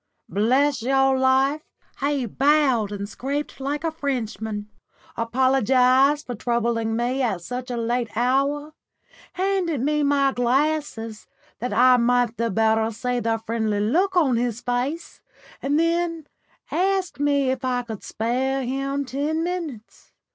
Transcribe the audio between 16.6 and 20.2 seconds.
asked me if I could spare him ten minutes.